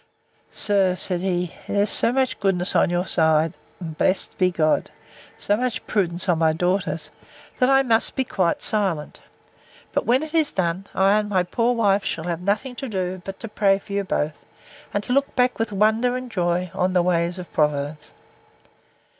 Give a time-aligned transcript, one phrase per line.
[0.49, 4.89] Sir, said he, there is so much goodness on your side, and, blessed be God!
[5.37, 7.11] so much prudence on my daughter's,
[7.59, 9.21] that I must be quite silent.
[9.93, 13.21] But when it is done, I and my poor wife shall have nothing to do,
[13.23, 14.43] but to pray for you both,
[14.91, 18.11] and to look back, with wonder and joy, on the ways of Providence.